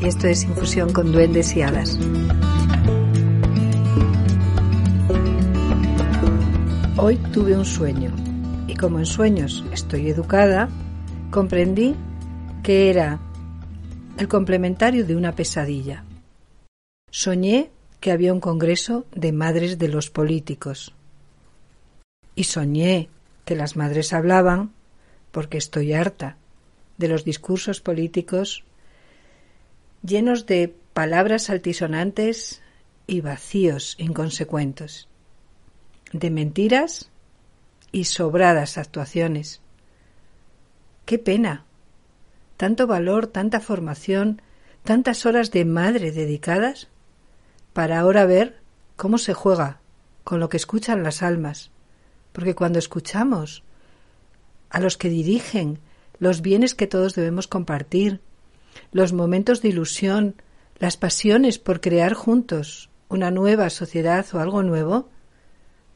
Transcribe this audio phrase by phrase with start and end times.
[0.00, 1.98] y esto es Infusión con Duendes y Hadas.
[6.96, 8.10] Hoy tuve un sueño
[8.66, 10.68] y como en sueños estoy educada,
[11.30, 11.94] comprendí
[12.62, 13.20] que era
[14.18, 16.04] el complementario de una pesadilla.
[17.10, 20.94] Soñé que había un congreso de madres de los políticos
[22.34, 23.08] y soñé
[23.44, 24.72] que las madres hablaban
[25.32, 26.36] porque estoy harta
[26.98, 28.64] de los discursos políticos
[30.02, 32.62] llenos de palabras altisonantes
[33.06, 35.08] y vacíos inconsecuentes,
[36.12, 37.10] de mentiras
[37.92, 39.60] y sobradas actuaciones.
[41.04, 41.64] ¡Qué pena!
[42.56, 44.42] Tanto valor, tanta formación,
[44.82, 46.88] tantas horas de madre dedicadas
[47.72, 48.60] para ahora ver
[48.96, 49.80] cómo se juega
[50.24, 51.70] con lo que escuchan las almas,
[52.32, 53.62] porque cuando escuchamos
[54.70, 55.78] a los que dirigen
[56.18, 58.20] los bienes que todos debemos compartir,
[58.92, 60.40] los momentos de ilusión,
[60.78, 65.08] las pasiones por crear juntos una nueva sociedad o algo nuevo,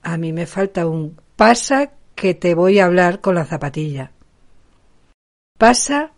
[0.03, 4.12] a mí me falta un pasa que te voy a hablar con la zapatilla.
[5.58, 6.12] Pasa,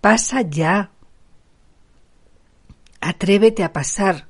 [0.00, 0.90] pasa ya.
[3.00, 4.26] Atrévete a pasar.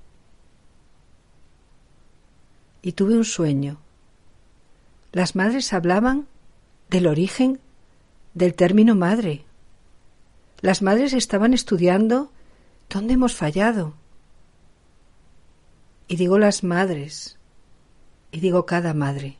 [2.82, 3.78] Y tuve un sueño.
[5.12, 6.26] Las madres hablaban
[6.90, 7.60] del origen
[8.34, 9.44] del término madre.
[10.64, 12.32] Las madres estaban estudiando
[12.88, 13.92] dónde hemos fallado.
[16.08, 17.36] Y digo las madres,
[18.32, 19.36] y digo cada madre,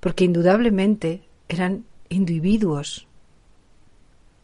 [0.00, 3.06] porque indudablemente eran individuos,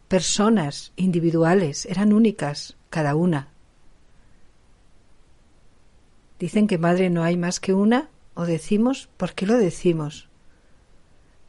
[0.07, 3.49] personas individuales, eran únicas cada una.
[6.39, 10.27] Dicen que madre no hay más que una, o decimos, ¿por qué lo decimos?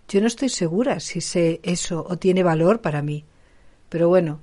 [0.07, 3.25] Yo no estoy segura si sé eso o tiene valor para mí,
[3.97, 4.41] pero bueno,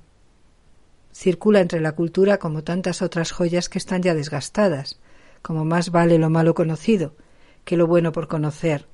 [1.12, 4.98] circula entre la cultura como tantas otras joyas que están ya desgastadas,
[5.42, 7.14] como más vale lo malo conocido
[7.64, 8.88] que lo bueno por conocer.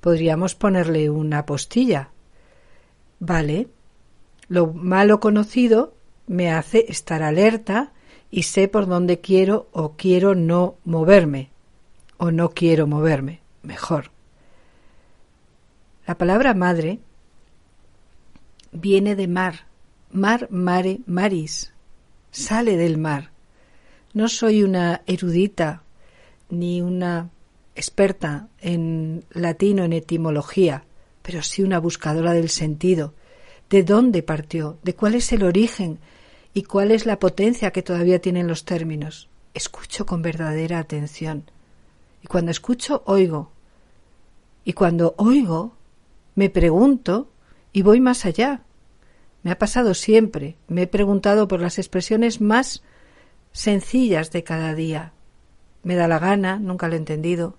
[0.00, 2.10] Podríamos ponerle una postilla.
[3.18, 3.66] Vale,
[4.48, 5.92] lo malo conocido
[6.28, 7.90] me hace estar alerta
[8.30, 11.50] y sé por dónde quiero o quiero no moverme,
[12.16, 14.12] o no quiero moverme, mejor.
[16.06, 17.00] La palabra madre
[18.72, 19.66] viene de mar,
[20.10, 21.72] mar, mare, maris,
[22.30, 23.30] sale del mar.
[24.14, 25.82] No soy una erudita
[26.50, 27.30] ni una
[27.74, 30.84] experta en latino, en etimología,
[31.22, 33.14] pero sí una buscadora del sentido,
[33.70, 35.98] de dónde partió, de cuál es el origen
[36.54, 39.28] y cuál es la potencia que todavía tienen los términos.
[39.54, 41.50] Escucho con verdadera atención.
[42.22, 43.52] Y cuando escucho, oigo.
[44.64, 45.76] Y cuando oigo,
[46.34, 47.28] me pregunto
[47.78, 48.62] y voy más allá.
[49.44, 50.56] Me ha pasado siempre.
[50.66, 52.82] Me he preguntado por las expresiones más
[53.52, 55.12] sencillas de cada día.
[55.84, 57.56] Me da la gana, nunca lo he entendido.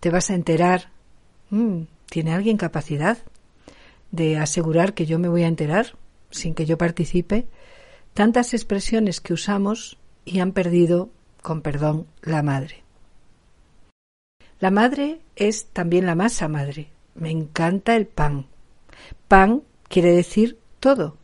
[0.00, 0.90] Te vas a enterar.
[1.48, 3.16] Mm, ¿Tiene alguien capacidad
[4.10, 5.96] de asegurar que yo me voy a enterar
[6.30, 7.46] sin que yo participe?
[8.12, 11.08] Tantas expresiones que usamos y han perdido,
[11.40, 12.84] con perdón, la madre.
[14.58, 16.90] La madre es también la masa madre.
[17.14, 18.46] Me encanta el pan.
[19.28, 21.16] Pan quiere decir todo.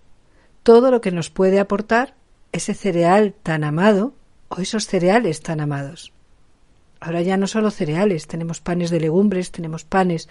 [0.62, 2.14] Todo lo que nos puede aportar
[2.52, 4.14] ese cereal tan amado
[4.48, 6.12] o esos cereales tan amados.
[7.00, 10.28] Ahora ya no solo cereales, tenemos panes de legumbres, tenemos panes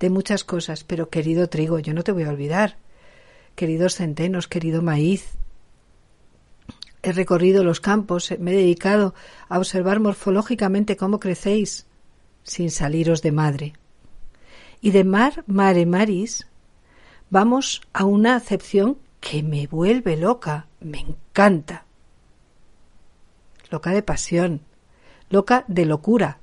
[0.00, 2.76] de muchas cosas, pero querido trigo, yo no te voy a olvidar.
[3.54, 5.38] Queridos centenos, querido maíz.
[7.02, 9.14] He recorrido los campos, me he dedicado
[9.48, 11.86] a observar morfológicamente cómo crecéis,
[12.42, 13.72] sin saliros de madre.
[14.80, 16.46] Y de mar, mare, maris,
[17.30, 21.84] vamos a una acepción que me vuelve loca, me encanta.
[23.70, 24.62] Loca de pasión,
[25.30, 26.38] loca de locura.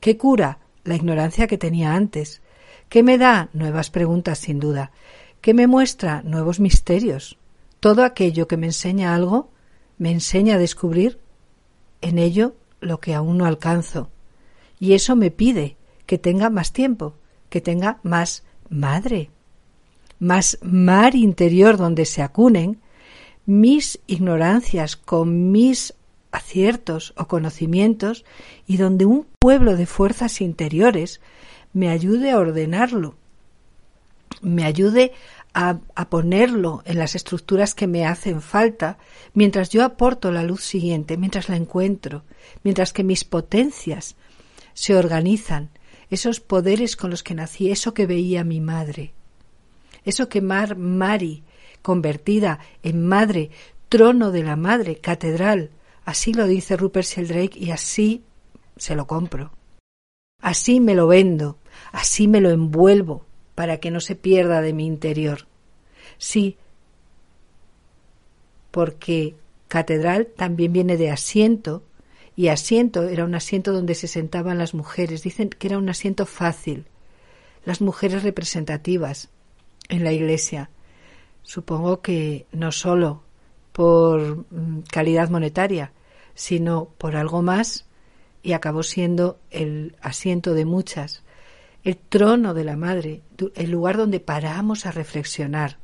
[0.00, 0.58] ¿Qué cura?
[0.84, 2.42] La ignorancia que tenía antes.
[2.88, 3.48] ¿Qué me da?
[3.54, 4.92] Nuevas preguntas, sin duda.
[5.40, 6.22] ¿Qué me muestra?
[6.22, 7.38] Nuevos misterios.
[7.80, 9.50] Todo aquello que me enseña algo
[9.98, 11.18] me enseña a descubrir
[12.00, 14.10] en ello lo que aún no alcanzo.
[14.78, 15.76] Y eso me pide
[16.06, 17.14] que tenga más tiempo,
[17.54, 19.30] que tenga más madre,
[20.18, 22.80] más mar interior donde se acunen
[23.46, 25.94] mis ignorancias con mis
[26.32, 28.24] aciertos o conocimientos
[28.66, 31.20] y donde un pueblo de fuerzas interiores
[31.72, 33.14] me ayude a ordenarlo,
[34.42, 35.12] me ayude
[35.52, 38.98] a, a, ponerlo en las estructuras que me hacen falta,
[39.32, 42.24] mientras yo aporto la luz siguiente, mientras la encuentro,
[42.64, 44.16] mientras que mis potencias
[44.72, 45.70] se organizan,
[46.10, 49.12] esos poderes con los que nací, eso que veía mi madre,
[50.04, 51.42] eso que Mar Mari,
[51.82, 53.50] convertida en madre,
[53.88, 55.70] trono de la madre, catedral,
[56.04, 58.22] así lo dice Rupert Sheldrake y así
[58.76, 59.52] se lo compro.
[60.40, 61.58] Así me lo vendo,
[61.92, 63.24] así me lo envuelvo,
[63.54, 65.46] para que no se pierda de mi interior.
[66.18, 66.58] Sí,
[68.70, 69.36] porque
[69.68, 71.82] catedral también viene de asiento,
[72.36, 75.22] y asiento era un asiento donde se sentaban las mujeres.
[75.22, 76.86] Dicen que era un asiento fácil.
[77.64, 79.28] Las mujeres representativas
[79.88, 80.70] en la iglesia.
[81.42, 83.22] Supongo que no solo
[83.72, 85.92] por mm, calidad monetaria,
[86.34, 87.86] sino por algo más,
[88.42, 91.24] y acabó siendo el asiento de muchas
[91.84, 93.20] el trono de la Madre,
[93.54, 95.76] el lugar donde paramos a reflexionar.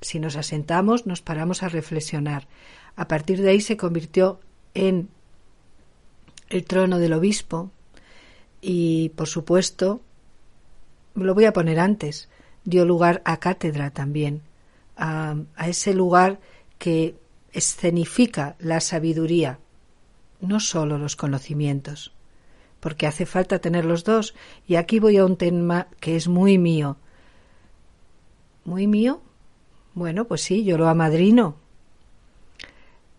[0.00, 2.48] Si nos asentamos, nos paramos a reflexionar.
[2.96, 4.40] A partir de ahí se convirtió
[4.74, 5.08] en
[6.52, 7.70] el trono del obispo
[8.60, 10.02] y, por supuesto,
[11.14, 12.28] lo voy a poner antes,
[12.64, 14.42] dio lugar a cátedra también,
[14.96, 16.40] a, ese lugar
[16.78, 17.16] que
[17.52, 19.58] escenifica la sabiduría,
[20.40, 22.12] no sólo los conocimientos
[22.80, 24.34] porque hace falta tener los dos.
[24.66, 26.96] Y aquí voy a un tema que es muy mío.
[28.64, 29.22] ¿Muy mío?
[29.94, 31.54] Bueno, pues sí, yo lo amadrino,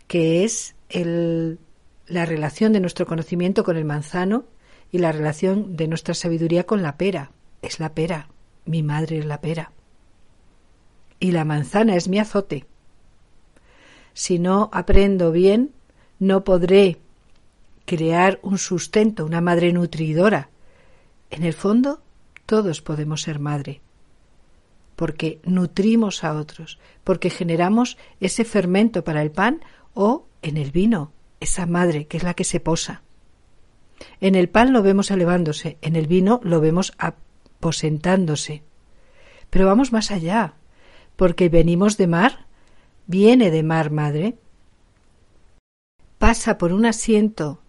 [0.07, 1.59] que es el,
[2.07, 4.45] la relación de nuestro conocimiento con el manzano
[4.91, 7.31] y la relación de nuestra sabiduría con la pera.
[7.61, 8.29] Es la pera,
[8.65, 9.71] mi madre es la pera.
[11.19, 12.65] Y la manzana es mi azote.
[14.13, 15.71] Si no aprendo bien,
[16.19, 16.99] no podré
[17.85, 20.49] crear un sustento, una madre nutridora.
[21.29, 22.01] En el fondo,
[22.45, 23.81] todos podemos ser madre,
[24.95, 29.61] porque nutrimos a otros, porque generamos ese fermento para el pan
[29.93, 31.11] o en el vino,
[31.43, 33.03] esa madre que es la que se posa.
[34.19, 38.63] En el pan lo vemos elevándose, en el vino lo vemos aposentándose.
[39.49, 40.55] Pero vamos más allá,
[41.15, 42.47] porque venimos de mar,
[43.05, 44.37] viene de mar madre,
[46.17, 47.61] pasa por un asiento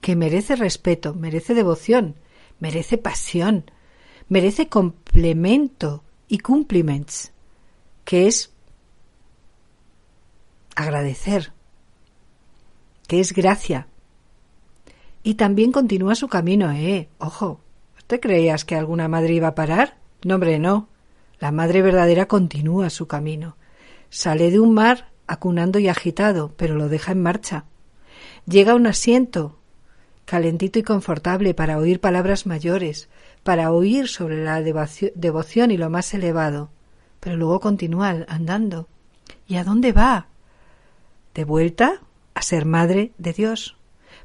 [0.00, 2.16] que merece respeto, merece devoción,
[2.58, 3.70] merece pasión,
[4.28, 7.32] merece complemento y cumpliments,
[8.04, 8.52] que es
[10.74, 11.52] agradecer,
[13.10, 13.88] que es gracia.
[15.24, 17.08] Y también continúa su camino, ¿eh?
[17.18, 17.60] Ojo,
[18.06, 19.96] ¿te creías que alguna madre iba a parar?
[20.22, 20.88] No, hombre, no.
[21.40, 23.56] La madre verdadera continúa su camino.
[24.10, 27.64] Sale de un mar acunando y agitado, pero lo deja en marcha.
[28.46, 29.58] Llega a un asiento,
[30.24, 33.08] calentito y confortable para oír palabras mayores,
[33.42, 36.70] para oír sobre la devoción y lo más elevado.
[37.18, 38.86] Pero luego continúa andando.
[39.48, 40.28] ¿Y a dónde va?
[41.34, 42.02] De vuelta
[42.40, 43.76] a ser madre de Dios,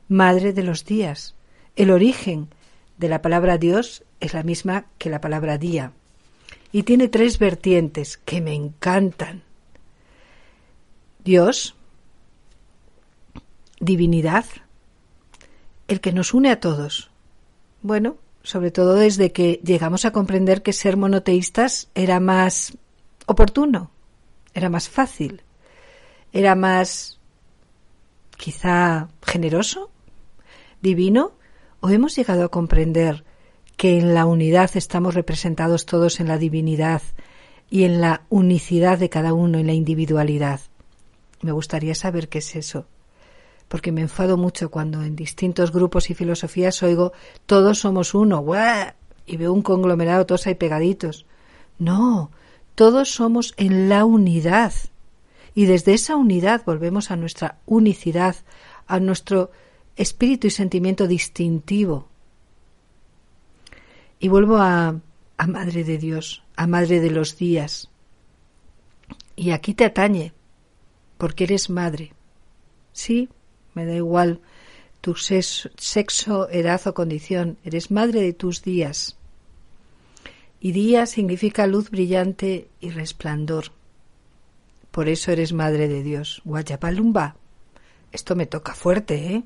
[0.08, 1.36] madre de los días.
[1.76, 2.48] El origen
[2.98, 5.92] de la palabra Dios es la misma que la palabra día.
[6.72, 9.44] Y tiene tres vertientes que me encantan.
[11.26, 11.76] Dios,
[13.82, 14.46] divinidad
[15.90, 17.12] el que nos une a todos.
[17.82, 22.78] Bueno, sobre todo desde que llegamos a comprender que ser monoteístas era más
[23.26, 23.92] oportuno,
[24.54, 25.42] era más fácil,
[26.32, 27.20] era más
[28.38, 29.90] quizá generoso,
[30.82, 31.34] divino,
[31.80, 33.24] o hemos llegado a comprender
[33.78, 37.02] que en la unidad estamos representados todos en la divinidad
[37.70, 40.62] y en la unicidad de cada uno, en la individualidad.
[41.42, 42.86] Me gustaría saber qué es eso
[43.68, 47.14] porque me enfado mucho cuando en distintos grupos y filosofías oigo
[47.46, 48.44] todos somos uno,
[49.26, 51.26] y veo un conglomerado todos ahí pegaditos.
[51.80, 52.32] No,
[52.76, 54.74] todos somos en la unidad.
[55.56, 58.36] Y desde esa unidad volvemos a nuestra unicidad,
[58.86, 59.52] a nuestro
[59.96, 62.10] espíritu y sentimiento distintivo.
[64.20, 65.00] Y vuelvo a,
[65.38, 67.90] a Madre de Dios, a Madre de los días.
[69.38, 70.34] Y aquí te atañe,
[71.18, 72.14] porque eres madre.
[72.92, 73.30] Sí,
[73.74, 74.42] me da igual
[75.06, 79.18] tu sexo, edad o condición, eres madre de tus días.
[80.60, 83.66] Y día significa luz brillante y resplandor.
[84.96, 86.42] Por eso eres madre de Dios.
[86.46, 87.36] Guachapalumba.
[88.14, 89.44] Esto me toca fuerte, ¿eh?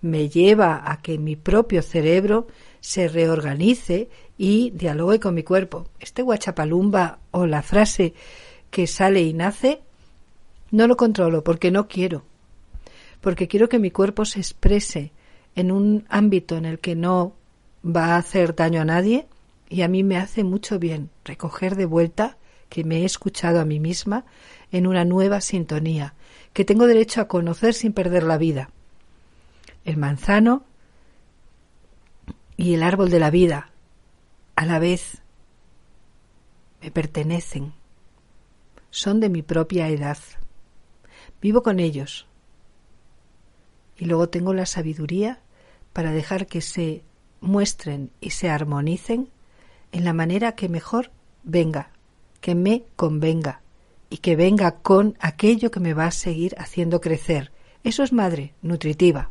[0.00, 2.46] Me lleva a que mi propio cerebro
[2.80, 5.88] se reorganice y dialogue con mi cuerpo.
[6.00, 8.14] Este guachapalumba o la frase
[8.70, 9.82] que sale y nace,
[10.70, 12.22] no lo controlo porque no quiero.
[13.20, 15.12] Porque quiero que mi cuerpo se exprese
[15.54, 17.34] en un ámbito en el que no
[17.84, 19.26] va a hacer daño a nadie
[19.68, 22.38] y a mí me hace mucho bien recoger de vuelta
[22.68, 24.24] que me he escuchado a mí misma
[24.70, 26.14] en una nueva sintonía,
[26.52, 28.70] que tengo derecho a conocer sin perder la vida.
[29.84, 30.64] El manzano
[32.56, 33.70] y el árbol de la vida
[34.56, 35.22] a la vez
[36.82, 37.72] me pertenecen,
[38.90, 40.18] son de mi propia edad.
[41.40, 42.26] Vivo con ellos
[43.96, 45.40] y luego tengo la sabiduría
[45.92, 47.04] para dejar que se
[47.40, 49.30] muestren y se armonicen
[49.92, 51.10] en la manera que mejor
[51.42, 51.90] venga,
[52.40, 53.62] que me convenga
[54.10, 57.52] y que venga con aquello que me va a seguir haciendo crecer.
[57.84, 59.30] Eso es madre, nutritiva.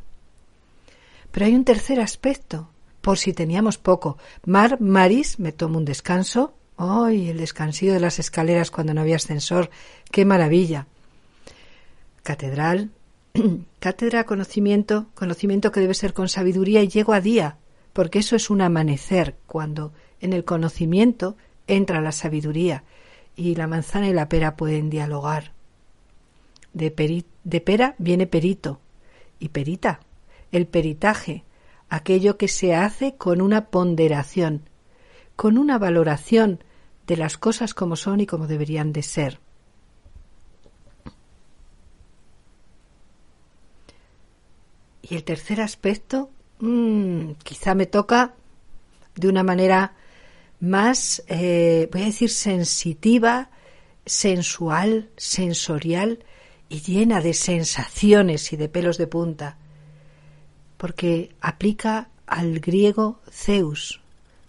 [1.32, 2.70] Pero hay un tercer aspecto,
[3.02, 4.18] por si teníamos poco.
[4.46, 6.54] Mar, Maris, me tomo un descanso.
[6.78, 9.70] ¡Ay, el descansillo de las escaleras cuando no había ascensor!
[10.12, 10.88] ¡Qué maravilla!
[12.22, 12.92] Catedral,
[13.80, 17.58] cátedra, conocimiento, conocimiento que debe ser con sabiduría y llego a día,
[17.94, 21.36] porque eso es un amanecer, cuando en el conocimiento
[21.68, 22.84] entra la sabiduría
[23.38, 25.54] y la manzana y la pera pueden dialogar.
[26.74, 28.82] De, de pera viene perito
[29.40, 30.02] y perita,
[30.52, 31.46] el peritaje,
[31.88, 34.64] aquello que se hace con una ponderación,
[35.38, 36.62] con una valoración
[37.08, 39.40] de las cosas como son y como deberían de ser.
[45.02, 46.30] Y el tercer aspecto
[46.60, 48.34] Mm, quizá me toca
[49.16, 49.94] de una manera
[50.60, 53.50] más, eh, voy a decir, sensitiva,
[54.06, 56.24] sensual, sensorial
[56.70, 59.58] y llena de sensaciones y de pelos de punta,
[60.78, 64.02] porque aplica al griego Zeus,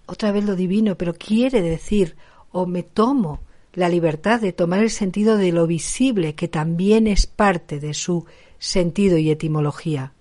[0.07, 2.17] otra vez lo divino, pero quiere decir,
[2.51, 3.41] o me tomo
[3.75, 8.25] la libertad de tomar el sentido de lo visible, que también es parte de su
[8.59, 10.15] sentido y etimología.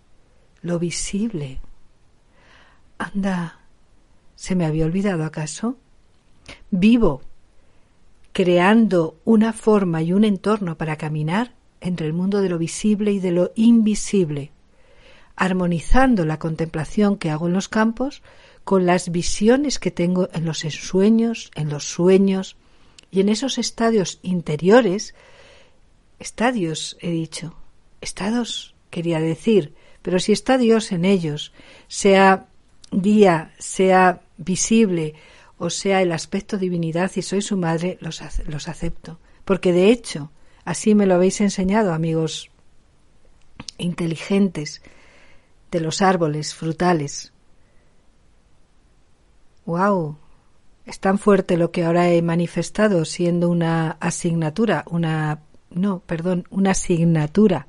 [0.62, 1.60] Lo visible.
[2.98, 3.57] Anda,
[4.38, 5.75] ¿se me había olvidado acaso?
[6.72, 7.22] Vivo,
[8.32, 13.20] creando una forma y un entorno para caminar entre el mundo de lo visible y
[13.20, 14.51] de lo invisible,
[15.36, 18.22] armonizando la contemplación que hago en los campos
[18.63, 22.58] con las visiones que tengo en los ensueños, en los sueños
[23.10, 25.15] y en esos estadios interiores,
[26.20, 27.56] estadios he dicho,
[28.01, 31.53] estados quería decir, pero si está Dios en ellos,
[31.88, 32.48] sea
[32.91, 35.15] día sea visible
[35.58, 39.20] o sea el aspecto divinidad y soy su madre, los, los acepto.
[39.44, 40.32] Porque de hecho,
[40.65, 42.51] así me lo habéis enseñado, amigos
[43.77, 44.82] inteligentes
[45.72, 47.34] de los árboles frutales.
[49.65, 50.17] ¡Wow!
[50.86, 55.41] Es tan fuerte lo que ahora he manifestado, siendo una asignatura, una.
[55.70, 57.67] no, perdón, una asignatura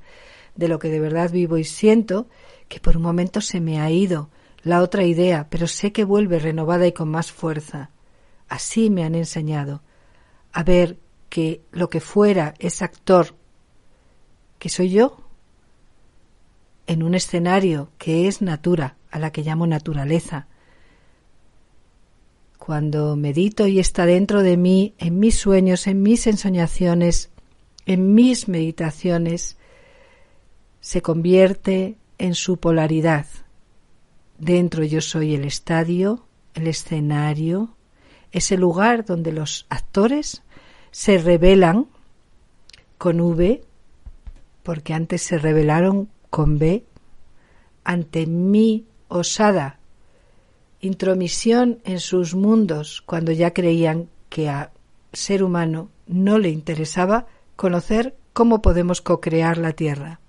[0.55, 2.29] de lo que de verdad vivo y siento,
[2.69, 4.29] que por un momento se me ha ido
[4.63, 7.91] la otra idea, pero sé que vuelve renovada y con más fuerza.
[8.49, 9.83] Así me han enseñado
[10.53, 10.99] a ver
[11.29, 13.35] que lo que fuera es actor,
[14.59, 15.19] que soy yo,
[16.87, 20.49] en un escenario que es natura, a la que llamo naturaleza.
[22.59, 27.31] Cuando medito y está dentro de mí, en mis sueños, en mis ensoñaciones,
[27.87, 29.57] en mis meditaciones,
[30.81, 33.27] se convierte en su polaridad,
[34.39, 37.75] Dentro yo soy el estadio, el escenario,
[38.31, 40.43] ese lugar donde los actores
[40.91, 41.87] se revelan
[42.97, 43.63] con V,
[44.63, 46.85] porque antes se revelaron con B,
[47.85, 49.79] ante mi osada
[50.81, 54.71] intromisión en sus mundos cuando ya creían que a
[55.13, 57.27] ser humano no le interesaba
[57.57, 60.21] conocer cómo podemos co-crear la Tierra.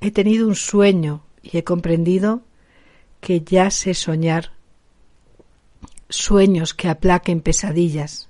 [0.00, 2.42] He tenido un sueño y he comprendido
[3.20, 4.52] que ya sé soñar
[6.08, 8.28] sueños que aplaquen pesadillas,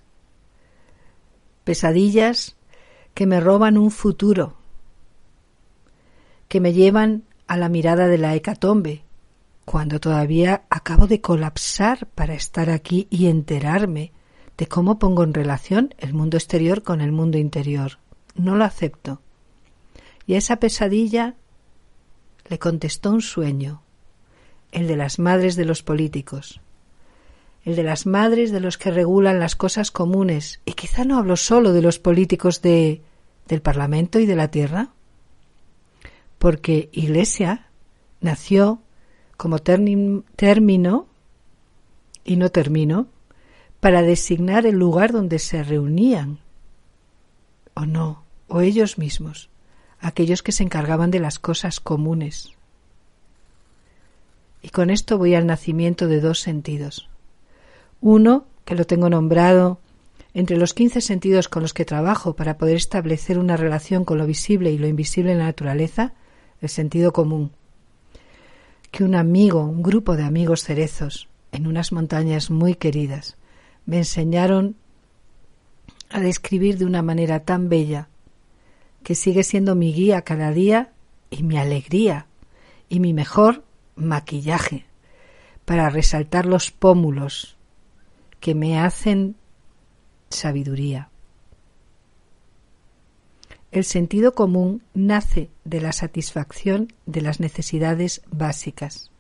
[1.65, 2.57] pesadillas
[3.15, 4.57] que me roban un futuro,
[6.49, 9.05] que me llevan a la mirada de la hecatombe,
[9.65, 14.13] cuando todavía acabo de colapsar para estar aquí y enterarme
[14.59, 17.99] de cómo pongo en relación el mundo exterior con el mundo interior.
[18.35, 19.21] No lo acepto.
[20.27, 21.37] Y esa pesadilla
[22.51, 23.81] le contestó un sueño,
[24.73, 26.61] el de las madres de los políticos,
[27.65, 30.61] el de las madres de los que regulan las cosas comunes.
[30.65, 33.03] Y quizá no hablo solo de los políticos de,
[33.47, 34.89] del Parlamento y de la tierra,
[36.39, 37.69] porque Iglesia
[38.21, 38.83] nació
[39.37, 41.07] como término
[42.25, 43.07] y no término
[43.79, 46.41] para designar el lugar donde se reunían,
[47.75, 49.50] o no, o ellos mismos,
[50.01, 52.53] aquellos que se encargaban de las cosas comunes.
[54.63, 57.09] Y con esto voy al nacimiento de dos sentidos.
[58.01, 59.79] Uno, que lo tengo nombrado
[60.33, 64.27] entre los quince sentidos con los que trabajo para poder establecer una relación con lo
[64.27, 66.13] visible y lo invisible en la naturaleza,
[66.61, 67.51] el sentido común.
[68.91, 73.37] Que un amigo, un grupo de amigos cerezos, en unas montañas muy queridas,
[73.87, 74.77] me enseñaron
[76.11, 78.10] a describir de una manera tan bella
[79.03, 80.93] que sigue siendo mi guía cada día
[81.31, 82.27] y mi alegría
[82.89, 83.65] y mi mejor
[83.97, 84.87] maquillaje
[85.65, 87.57] para resaltar los pómulos
[88.41, 89.37] que me hacen
[90.29, 91.11] sabiduría.
[93.71, 99.13] El sentido común nace de la satisfacción de las necesidades básicas.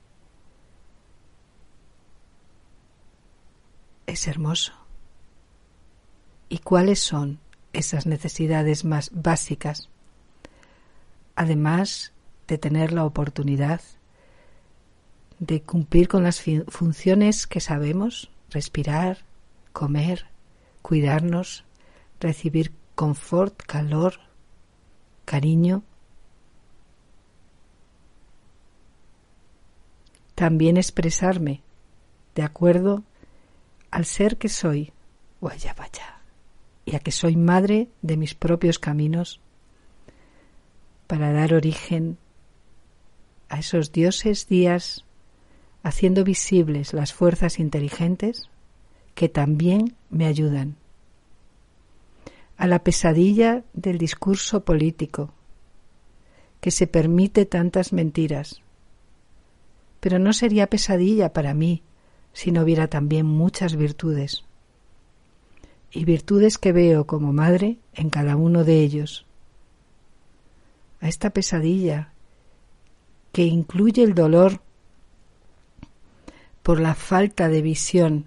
[4.06, 4.72] Es hermoso.
[6.48, 7.38] ¿Y cuáles son
[7.72, 9.88] esas necesidades más básicas?
[11.36, 12.12] Además
[12.48, 13.80] de tener la oportunidad
[15.38, 19.24] de cumplir con las funciones que sabemos, respirar,
[19.72, 20.26] comer,
[20.82, 21.64] cuidarnos,
[22.20, 24.20] recibir confort, calor,
[25.24, 25.82] cariño.
[30.34, 31.62] También expresarme
[32.34, 33.02] de acuerdo
[33.90, 34.92] al ser que soy,
[35.40, 36.19] vaya vaya,
[36.84, 39.40] y a que soy madre de mis propios caminos,
[41.06, 42.18] para dar origen
[43.48, 45.04] a esos dioses días,
[45.82, 48.48] haciendo visibles las fuerzas inteligentes
[49.14, 50.76] que también me ayudan
[52.56, 55.32] a la pesadilla del discurso político,
[56.60, 58.60] que se permite tantas mentiras.
[59.98, 61.82] Pero no sería pesadilla para mí
[62.34, 64.44] si no hubiera también muchas virtudes,
[65.92, 69.26] y virtudes que veo como madre en cada uno de ellos.
[71.00, 72.12] A esta pesadilla
[73.32, 74.60] que incluye el dolor
[76.62, 78.26] por la falta de visión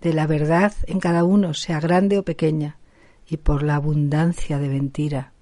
[0.00, 2.76] de la verdad en cada uno, sea grande o pequeña,
[3.28, 5.32] y por la abundancia de mentira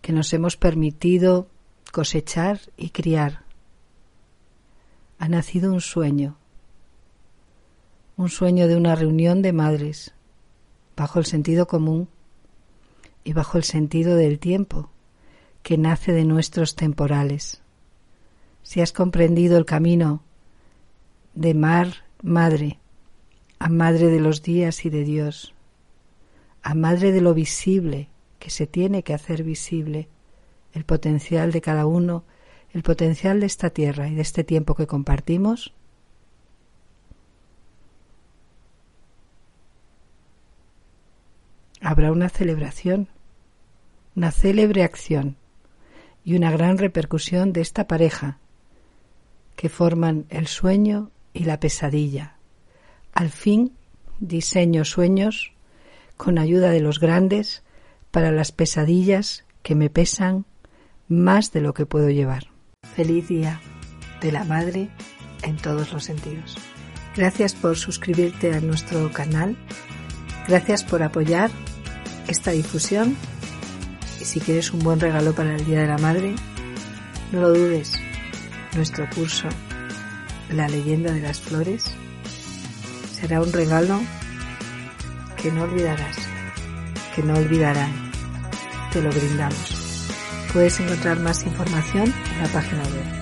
[0.00, 1.48] que nos hemos permitido
[1.92, 3.44] cosechar y criar.
[5.18, 6.36] Ha nacido un sueño,
[8.20, 10.12] un sueño de una reunión de madres,
[10.94, 12.06] bajo el sentido común
[13.24, 14.90] y bajo el sentido del tiempo,
[15.62, 17.62] que nace de nuestros temporales.
[18.62, 20.22] Si has comprendido el camino
[21.32, 22.78] de mar Madre,
[23.58, 25.54] a Madre de los días y de Dios,
[26.62, 30.08] a Madre de lo visible que se tiene que hacer visible,
[30.74, 32.24] el potencial de cada uno,
[32.74, 35.72] el potencial de esta tierra y de este tiempo que compartimos,
[41.80, 43.08] habrá una celebración,
[44.14, 45.36] una célebre acción
[46.24, 48.38] y una gran repercusión de esta pareja
[49.56, 52.36] que forman el sueño y la pesadilla.
[53.12, 53.72] Al fin
[54.20, 55.52] diseño sueños
[56.16, 57.62] con ayuda de los grandes
[58.10, 60.44] para las pesadillas que me pesan
[61.08, 62.48] más de lo que puedo llevar.
[62.94, 63.60] Feliz día
[64.20, 64.90] de la Madre
[65.42, 66.56] en todos los sentidos.
[67.16, 69.56] Gracias por suscribirte a nuestro canal.
[70.46, 71.50] Gracias por apoyar
[72.30, 73.16] esta difusión.
[74.20, 76.34] Y si quieres un buen regalo para el Día de la Madre,
[77.32, 77.92] no lo dudes.
[78.74, 79.48] Nuestro curso
[80.50, 81.84] la leyenda de las flores
[83.20, 84.00] será un regalo
[85.40, 86.16] que no olvidarás,
[87.14, 88.10] que no olvidarán.
[88.92, 90.08] Te lo brindamos.
[90.52, 93.19] Puedes encontrar más información en la página web